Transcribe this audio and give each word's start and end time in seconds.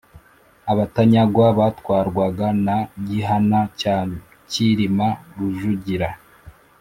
Abatanyagwa 0.71 1.45
batwarwaga 1.59 2.47
na 2.65 2.77
Gihana 3.07 3.59
cya 3.79 3.95
Cyilima 4.49 5.07
Rujugira 5.35 6.09